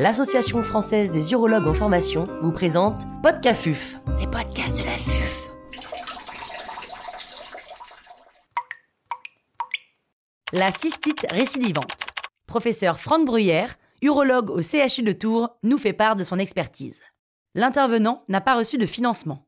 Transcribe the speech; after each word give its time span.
l'Association 0.00 0.62
française 0.62 1.12
des 1.12 1.32
urologues 1.32 1.66
en 1.66 1.74
formation 1.74 2.24
vous 2.40 2.52
présente 2.52 3.04
Podcafuf, 3.22 3.98
les 4.18 4.26
podcasts 4.26 4.78
de 4.78 4.82
la 4.82 4.92
FUF. 4.92 5.50
La 10.54 10.72
cystite 10.72 11.26
récidivante. 11.30 12.06
Professeur 12.46 12.98
Franck 12.98 13.26
Bruyère, 13.26 13.74
urologue 14.00 14.48
au 14.48 14.62
CHU 14.62 15.02
de 15.02 15.12
Tours, 15.12 15.50
nous 15.62 15.76
fait 15.76 15.92
part 15.92 16.16
de 16.16 16.24
son 16.24 16.38
expertise. 16.38 17.02
L'intervenant 17.54 18.24
n'a 18.30 18.40
pas 18.40 18.56
reçu 18.56 18.78
de 18.78 18.86
financement. 18.86 19.44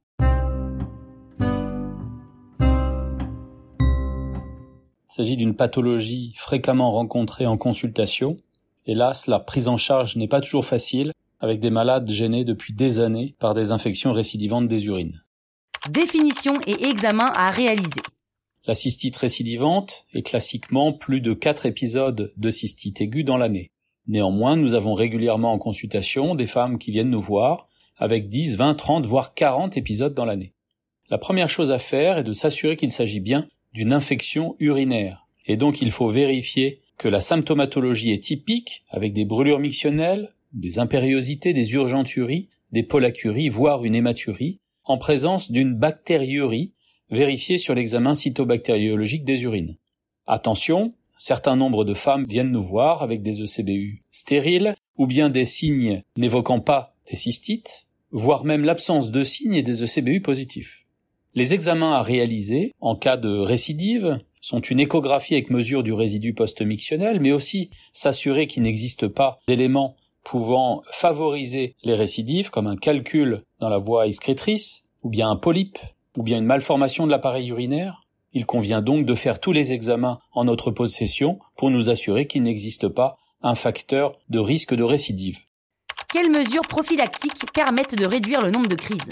Il 5.08 5.16
s'agit 5.16 5.36
d'une 5.36 5.56
pathologie 5.56 6.34
fréquemment 6.36 6.90
rencontrée 6.90 7.46
en 7.46 7.56
consultation. 7.56 8.36
Hélas, 8.84 9.28
la 9.28 9.38
prise 9.38 9.68
en 9.68 9.76
charge 9.76 10.16
n'est 10.16 10.28
pas 10.28 10.40
toujours 10.40 10.64
facile, 10.64 11.12
avec 11.38 11.60
des 11.60 11.70
malades 11.70 12.10
gênés 12.10 12.44
depuis 12.44 12.72
des 12.72 13.00
années 13.00 13.34
par 13.38 13.54
des 13.54 13.70
infections 13.70 14.12
récidivantes 14.12 14.68
des 14.68 14.86
urines. 14.86 15.22
Définition 15.90 16.60
et 16.66 16.84
examen 16.84 17.30
à 17.34 17.50
réaliser. 17.50 18.02
La 18.66 18.74
cystite 18.74 19.16
récidivante 19.16 20.06
est 20.12 20.22
classiquement 20.22 20.92
plus 20.92 21.20
de 21.20 21.32
4 21.32 21.66
épisodes 21.66 22.32
de 22.36 22.50
cystite 22.50 23.00
aiguë 23.00 23.24
dans 23.24 23.36
l'année. 23.36 23.70
Néanmoins, 24.06 24.56
nous 24.56 24.74
avons 24.74 24.94
régulièrement 24.94 25.52
en 25.52 25.58
consultation 25.58 26.34
des 26.34 26.46
femmes 26.46 26.78
qui 26.78 26.90
viennent 26.90 27.10
nous 27.10 27.20
voir 27.20 27.68
avec 27.96 28.28
10, 28.28 28.56
20, 28.56 28.74
30, 28.74 29.06
voire 29.06 29.34
40 29.34 29.76
épisodes 29.76 30.14
dans 30.14 30.24
l'année. 30.24 30.54
La 31.08 31.18
première 31.18 31.48
chose 31.48 31.70
à 31.70 31.78
faire 31.78 32.18
est 32.18 32.24
de 32.24 32.32
s'assurer 32.32 32.76
qu'il 32.76 32.90
s'agit 32.90 33.20
bien 33.20 33.48
d'une 33.72 33.92
infection 33.92 34.56
urinaire. 34.58 35.26
Et 35.46 35.56
donc 35.56 35.82
il 35.82 35.90
faut 35.90 36.08
vérifier 36.08 36.81
que 36.98 37.08
la 37.08 37.20
symptomatologie 37.20 38.12
est 38.12 38.22
typique, 38.22 38.84
avec 38.90 39.12
des 39.12 39.24
brûlures 39.24 39.58
mictionnelles, 39.58 40.32
des 40.52 40.78
impériosités, 40.78 41.52
des 41.52 41.72
urgenturies, 41.72 42.48
des 42.72 42.82
polacuries, 42.82 43.48
voire 43.48 43.84
une 43.84 43.94
hématurie, 43.94 44.58
en 44.84 44.98
présence 44.98 45.50
d'une 45.50 45.74
bactériurie 45.74 46.72
vérifiée 47.10 47.58
sur 47.58 47.74
l'examen 47.74 48.14
cytobactériologique 48.14 49.24
des 49.24 49.42
urines. 49.42 49.76
Attention, 50.26 50.94
un 51.14 51.18
certain 51.18 51.56
nombre 51.56 51.84
de 51.84 51.94
femmes 51.94 52.26
viennent 52.26 52.50
nous 52.50 52.62
voir 52.62 53.02
avec 53.02 53.22
des 53.22 53.42
ECBU 53.42 54.02
stériles 54.10 54.74
ou 54.96 55.06
bien 55.06 55.28
des 55.30 55.44
signes 55.44 56.02
n'évoquant 56.16 56.60
pas 56.60 56.94
des 57.10 57.16
cystites, 57.16 57.88
voire 58.10 58.44
même 58.44 58.64
l'absence 58.64 59.10
de 59.10 59.22
signes 59.22 59.54
et 59.54 59.62
des 59.62 59.82
ECBU 59.84 60.20
positifs. 60.20 60.86
Les 61.34 61.54
examens 61.54 61.92
à 61.92 62.02
réaliser 62.02 62.72
en 62.80 62.96
cas 62.96 63.16
de 63.16 63.30
récidive 63.30 64.18
sont 64.42 64.60
une 64.60 64.80
échographie 64.80 65.34
avec 65.34 65.48
mesure 65.48 65.82
du 65.82 65.94
résidu 65.94 66.34
post-mictionnel, 66.34 67.20
mais 67.20 67.32
aussi 67.32 67.70
s'assurer 67.94 68.46
qu'il 68.46 68.64
n'existe 68.64 69.08
pas 69.08 69.38
d'éléments 69.48 69.96
pouvant 70.24 70.82
favoriser 70.90 71.74
les 71.82 71.94
récidives, 71.94 72.50
comme 72.50 72.66
un 72.66 72.76
calcul 72.76 73.44
dans 73.60 73.68
la 73.68 73.78
voie 73.78 74.06
excrétrice, 74.06 74.84
ou 75.02 75.08
bien 75.08 75.30
un 75.30 75.36
polype, 75.36 75.78
ou 76.16 76.22
bien 76.22 76.38
une 76.38 76.44
malformation 76.44 77.06
de 77.06 77.10
l'appareil 77.10 77.48
urinaire. 77.48 78.02
Il 78.32 78.46
convient 78.46 78.82
donc 78.82 79.06
de 79.06 79.14
faire 79.14 79.40
tous 79.40 79.52
les 79.52 79.72
examens 79.72 80.20
en 80.32 80.44
notre 80.44 80.70
possession 80.70 81.38
pour 81.56 81.70
nous 81.70 81.90
assurer 81.90 82.26
qu'il 82.26 82.42
n'existe 82.42 82.88
pas 82.88 83.16
un 83.42 83.54
facteur 83.54 84.12
de 84.28 84.38
risque 84.38 84.74
de 84.74 84.82
récidive. 84.82 85.40
Quelles 86.12 86.30
mesures 86.30 86.66
prophylactiques 86.66 87.50
permettent 87.52 87.96
de 87.96 88.06
réduire 88.06 88.42
le 88.42 88.50
nombre 88.50 88.68
de 88.68 88.74
crises? 88.74 89.10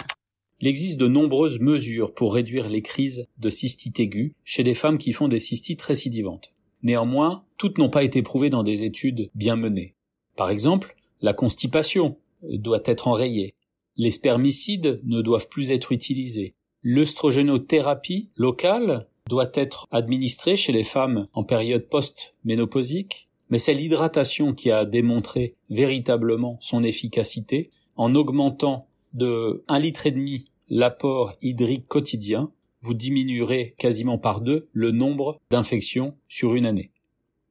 Il 0.61 0.69
existe 0.69 0.99
de 0.99 1.09
nombreuses 1.09 1.59
mesures 1.59 2.13
pour 2.13 2.35
réduire 2.35 2.69
les 2.69 2.83
crises 2.83 3.27
de 3.39 3.49
cystite 3.49 3.99
aiguë 3.99 4.35
chez 4.45 4.63
les 4.63 4.75
femmes 4.75 4.99
qui 4.99 5.13
font 5.13 5.29
des 5.29 5.39
cystites 5.39 5.81
récidivantes. 5.81 6.53
Néanmoins, 6.83 7.45
toutes 7.57 7.79
n'ont 7.79 7.91
pas 7.91 8.05
été 8.05 8.23
prouvées 8.23 8.51
dans 8.51 8.63
des 8.63 8.85
études 8.85 9.31
bien 9.35 9.57
menées. 9.57 9.95
Par 10.37 10.51
exemple, 10.51 10.97
la 11.23 11.33
constipation 11.33 12.17
doit 12.43 12.83
être 12.85 13.09
enrayée. 13.09 13.55
Les 13.97 14.11
spermicides 14.11 15.01
ne 15.05 15.23
doivent 15.23 15.49
plus 15.49 15.71
être 15.73 15.93
utilisés. 15.93 16.55
L'œstrogénothérapie 16.83 18.31
locale 18.37 19.07
doit 19.29 19.51
être 19.55 19.87
administrée 19.91 20.57
chez 20.57 20.73
les 20.73 20.85
femmes 20.85 21.27
en 21.33 21.45
période 21.45 21.89
post-ménopausique, 21.89 23.29
mais 23.49 23.59
c'est 23.59 23.75
l'hydratation 23.75 24.55
qui 24.55 24.71
a 24.71 24.85
démontré 24.85 25.55
véritablement 25.69 26.59
son 26.61 26.83
efficacité 26.83 27.71
en 27.97 28.15
augmentant 28.15 28.89
de 29.13 29.65
un 29.69 29.79
litre 29.79 30.07
et 30.07 30.13
demi 30.13 30.47
l'apport 30.71 31.35
hydrique 31.43 31.87
quotidien, 31.89 32.53
vous 32.81 32.95
diminuerez 32.95 33.75
quasiment 33.77 34.17
par 34.17 34.41
deux 34.41 34.69
le 34.73 34.93
nombre 34.93 35.41
d'infections 35.51 36.17
sur 36.29 36.55
une 36.55 36.65
année. 36.65 36.93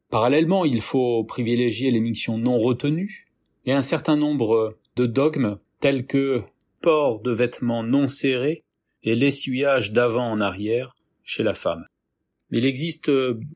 Parallèlement, 0.09 0.65
il 0.65 0.81
faut 0.81 1.23
privilégier 1.23 1.91
les 1.91 2.01
non 2.29 2.57
retenues 2.57 3.27
et 3.65 3.73
un 3.73 3.83
certain 3.83 4.15
nombre 4.15 4.77
de 4.95 5.05
dogmes 5.05 5.59
tels 5.79 6.07
que 6.07 6.41
port 6.81 7.21
de 7.21 7.31
vêtements 7.31 7.83
non 7.83 8.07
serrés 8.07 8.63
et 9.03 9.15
l'essuyage 9.15 9.91
d'avant 9.91 10.31
en 10.31 10.41
arrière 10.41 10.95
chez 11.23 11.43
la 11.43 11.53
femme. 11.53 11.85
Mais 12.49 12.57
il 12.57 12.65
existe 12.65 13.11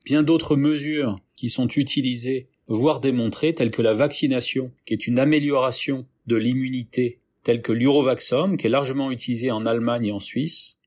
bien 0.06 0.22
d'autres 0.22 0.56
mesures 0.56 1.18
qui 1.35 1.50
sont 1.50 1.68
utilisées, 1.68 2.50
voire 2.68 3.00
démontrées, 3.00 3.56
telles 3.56 3.72
que 3.72 3.81
la 3.81 3.94
vaccination, 3.94 4.72
qui 4.85 4.94
est 4.94 5.07
une 5.07 5.18
amélioration 5.18 6.06
de 6.28 6.35
l'immunité 6.35 7.19
tels 7.44 7.62
que 7.62 7.72
l'Urovaxum, 7.72 8.58
qui 8.58 8.68
est 8.68 8.70
largement 8.70 9.12
utilisé 9.12 9.52
en 9.52 9.66
Allemagne 9.66 10.08
et 10.08 10.12
en 10.12 10.20
Suisse, 10.20 10.78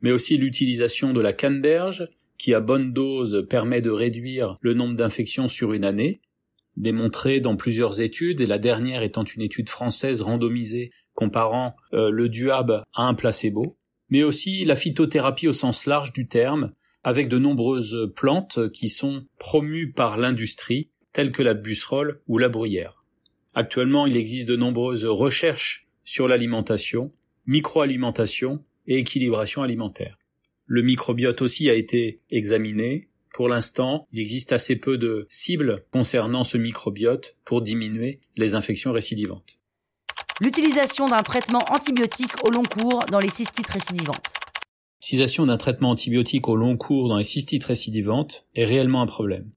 mais 0.00 0.12
aussi 0.12 0.36
l'utilisation 0.36 1.12
de 1.12 1.20
la 1.20 1.32
canneberge, 1.32 2.08
qui 2.38 2.54
à 2.54 2.60
bonne 2.60 2.92
dose 2.92 3.46
permet 3.48 3.82
de 3.82 3.90
réduire 3.90 4.56
le 4.60 4.74
nombre 4.74 4.96
d'infections 4.96 5.48
sur 5.48 5.72
une 5.72 5.84
année, 5.84 6.20
démontré 6.76 7.40
dans 7.40 7.56
plusieurs 7.56 8.00
études, 8.00 8.40
et 8.40 8.46
la 8.46 8.58
dernière 8.58 9.02
étant 9.02 9.24
une 9.24 9.42
étude 9.42 9.68
française 9.68 10.22
randomisée 10.22 10.90
comparant 11.14 11.76
euh, 11.92 12.10
le 12.10 12.28
duab 12.28 12.84
à 12.94 13.02
un 13.02 13.14
placebo, 13.14 13.76
mais 14.08 14.22
aussi 14.22 14.64
la 14.64 14.76
phytothérapie 14.76 15.48
au 15.48 15.52
sens 15.52 15.86
large 15.86 16.12
du 16.12 16.26
terme, 16.26 16.72
avec 17.02 17.28
de 17.28 17.38
nombreuses 17.38 18.10
plantes 18.14 18.70
qui 18.72 18.88
sont 18.88 19.24
promues 19.38 19.92
par 19.92 20.16
l'industrie, 20.16 20.90
telles 21.12 21.32
que 21.32 21.42
la 21.42 21.54
busserole 21.54 22.20
ou 22.26 22.38
la 22.38 22.48
bruyère. 22.48 23.04
Actuellement, 23.54 24.06
il 24.06 24.16
existe 24.16 24.48
de 24.48 24.56
nombreuses 24.56 25.04
recherches 25.04 25.89
sur 26.10 26.26
l'alimentation, 26.26 27.12
microalimentation 27.46 28.64
et 28.88 28.98
équilibration 28.98 29.62
alimentaire. 29.62 30.18
Le 30.66 30.82
microbiote 30.82 31.40
aussi 31.40 31.70
a 31.70 31.74
été 31.74 32.20
examiné. 32.32 33.10
Pour 33.32 33.48
l'instant, 33.48 34.08
il 34.10 34.18
existe 34.18 34.52
assez 34.52 34.74
peu 34.74 34.98
de 34.98 35.24
cibles 35.28 35.84
concernant 35.92 36.42
ce 36.42 36.58
microbiote 36.58 37.36
pour 37.44 37.62
diminuer 37.62 38.18
les 38.36 38.56
infections 38.56 38.90
récidivantes. 38.90 39.60
L'utilisation 40.40 41.08
d'un 41.08 41.22
traitement 41.22 41.64
antibiotique 41.70 42.44
au 42.44 42.50
long 42.50 42.64
cours 42.64 43.06
dans 43.06 43.20
les 43.20 43.30
cystites 43.30 43.68
récidivantes. 43.68 44.34
L'utilisation 45.00 45.46
d'un 45.46 45.58
traitement 45.58 45.90
antibiotique 45.90 46.48
au 46.48 46.56
long 46.56 46.76
cours 46.76 47.08
dans 47.08 47.18
les 47.18 47.22
cystites 47.22 47.62
récidivantes 47.62 48.48
est 48.56 48.64
réellement 48.64 49.02
un 49.02 49.06
problème. 49.06 49.52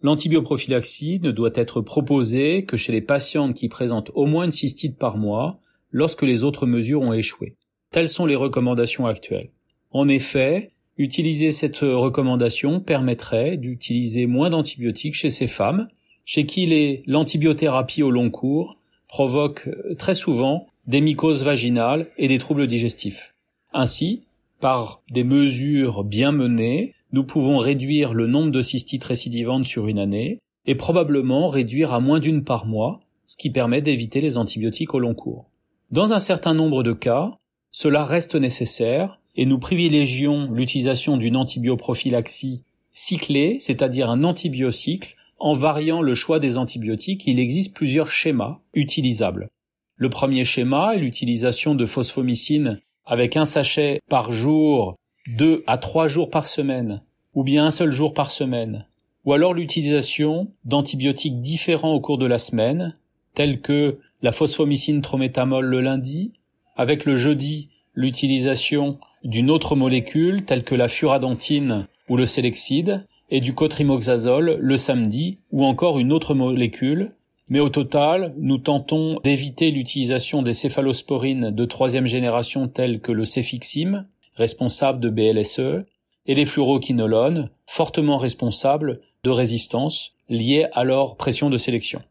L'antibioprophylaxie 0.00 1.20
ne 1.20 1.32
doit 1.32 1.52
être 1.54 1.82
proposée 1.82 2.64
que 2.64 2.78
chez 2.78 2.92
les 2.92 3.02
patientes 3.02 3.54
qui 3.54 3.68
présentent 3.68 4.10
au 4.14 4.24
moins 4.24 4.46
une 4.46 4.52
cystite 4.52 4.96
par 4.96 5.18
mois 5.18 5.60
lorsque 5.90 6.22
les 6.22 6.44
autres 6.44 6.66
mesures 6.66 7.02
ont 7.02 7.12
échoué. 7.12 7.54
Telles 7.90 8.08
sont 8.08 8.26
les 8.26 8.36
recommandations 8.36 9.06
actuelles. 9.06 9.50
En 9.90 10.08
effet, 10.08 10.72
utiliser 10.98 11.50
cette 11.50 11.78
recommandation 11.78 12.80
permettrait 12.80 13.56
d'utiliser 13.56 14.26
moins 14.26 14.50
d'antibiotiques 14.50 15.14
chez 15.14 15.30
ces 15.30 15.46
femmes, 15.46 15.88
chez 16.24 16.44
qui 16.44 17.02
l'antibiothérapie 17.06 18.02
au 18.02 18.10
long 18.10 18.30
cours 18.30 18.76
provoque 19.08 19.68
très 19.98 20.14
souvent 20.14 20.66
des 20.86 21.00
mycoses 21.00 21.44
vaginales 21.44 22.08
et 22.18 22.28
des 22.28 22.38
troubles 22.38 22.66
digestifs. 22.66 23.34
Ainsi, 23.72 24.22
par 24.60 25.02
des 25.10 25.24
mesures 25.24 26.04
bien 26.04 26.32
menées, 26.32 26.94
nous 27.12 27.24
pouvons 27.24 27.58
réduire 27.58 28.12
le 28.12 28.26
nombre 28.26 28.50
de 28.50 28.60
cystites 28.60 29.04
récidivantes 29.04 29.64
sur 29.64 29.88
une 29.88 29.98
année 29.98 30.38
et 30.66 30.74
probablement 30.74 31.48
réduire 31.48 31.94
à 31.94 32.00
moins 32.00 32.20
d'une 32.20 32.44
par 32.44 32.66
mois, 32.66 33.00
ce 33.24 33.36
qui 33.36 33.50
permet 33.50 33.80
d'éviter 33.80 34.20
les 34.20 34.36
antibiotiques 34.36 34.94
au 34.94 34.98
long 34.98 35.14
cours. 35.14 35.47
Dans 35.90 36.12
un 36.12 36.18
certain 36.18 36.52
nombre 36.52 36.82
de 36.82 36.92
cas, 36.92 37.38
cela 37.70 38.04
reste 38.04 38.34
nécessaire 38.34 39.20
et 39.36 39.46
nous 39.46 39.58
privilégions 39.58 40.50
l'utilisation 40.52 41.16
d'une 41.16 41.36
antibioprophylaxie 41.36 42.62
cyclée, 42.92 43.56
c'est-à-dire 43.58 44.10
un 44.10 44.22
antibiocycle, 44.22 45.16
en 45.38 45.54
variant 45.54 46.02
le 46.02 46.12
choix 46.12 46.40
des 46.40 46.58
antibiotiques. 46.58 47.26
Il 47.26 47.38
existe 47.38 47.74
plusieurs 47.74 48.10
schémas 48.10 48.58
utilisables. 48.74 49.48
Le 49.96 50.10
premier 50.10 50.44
schéma 50.44 50.94
est 50.94 50.98
l'utilisation 50.98 51.74
de 51.74 51.86
phosphomycine 51.86 52.80
avec 53.06 53.38
un 53.38 53.46
sachet 53.46 54.00
par 54.10 54.30
jour, 54.30 54.94
deux 55.26 55.64
à 55.66 55.78
trois 55.78 56.06
jours 56.06 56.28
par 56.28 56.48
semaine, 56.48 57.00
ou 57.32 57.44
bien 57.44 57.64
un 57.64 57.70
seul 57.70 57.92
jour 57.92 58.12
par 58.12 58.30
semaine, 58.30 58.84
ou 59.24 59.32
alors 59.32 59.54
l'utilisation 59.54 60.48
d'antibiotiques 60.66 61.40
différents 61.40 61.94
au 61.94 62.00
cours 62.00 62.18
de 62.18 62.26
la 62.26 62.38
semaine, 62.38 62.96
tels 63.38 63.60
que 63.60 63.98
la 64.20 64.32
phosphomycine 64.32 65.00
trométamol 65.00 65.64
le 65.64 65.80
lundi, 65.80 66.32
avec 66.74 67.04
le 67.04 67.14
jeudi 67.14 67.68
l'utilisation 67.94 68.98
d'une 69.22 69.48
autre 69.48 69.76
molécule 69.76 70.44
telle 70.44 70.64
que 70.64 70.74
la 70.74 70.88
furadentine 70.88 71.86
ou 72.08 72.16
le 72.16 72.26
sélecide, 72.26 73.06
et 73.30 73.40
du 73.40 73.54
cotrimoxazole 73.54 74.58
le 74.58 74.76
samedi, 74.76 75.38
ou 75.52 75.64
encore 75.64 76.00
une 76.00 76.12
autre 76.12 76.34
molécule 76.34 77.12
Mais 77.48 77.60
au 77.60 77.68
total, 77.68 78.34
nous 78.38 78.58
tentons 78.58 79.20
d'éviter 79.22 79.70
l'utilisation 79.70 80.42
des 80.42 80.52
céphalosporines 80.52 81.52
de 81.52 81.64
troisième 81.64 82.08
génération 82.08 82.66
telles 82.66 82.98
que 82.98 83.12
le 83.12 83.24
cefixime, 83.24 84.08
responsable 84.34 84.98
de 84.98 85.10
BLSE, 85.10 85.84
et 86.26 86.34
les 86.34 86.44
fluoroquinolones, 86.44 87.50
fortement 87.66 88.18
responsables 88.18 89.00
de 89.22 89.30
résistance 89.30 90.16
liée 90.28 90.66
à 90.72 90.82
leur 90.82 91.16
pression 91.16 91.50
de 91.50 91.56
sélection. 91.56 92.02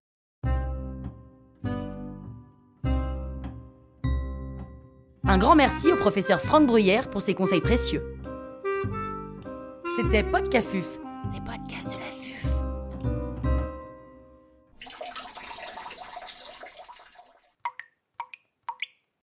Un 5.38 5.40
grand 5.40 5.56
merci 5.56 5.92
au 5.92 5.96
professeur 5.96 6.42
Franck 6.42 6.66
Bruyère 6.66 7.12
pour 7.12 7.22
ses 7.22 7.36
conseils 7.36 7.62
précieux. 7.62 8.02
C'était 9.96 10.24
Podcafuf, 10.24 10.98
les 11.32 11.40
podcasts 11.42 11.92
de 11.92 12.00
la 12.00 12.10
vie. 12.10 12.17